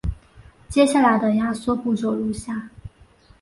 [0.67, 2.71] 接下来的压缩步骤如下。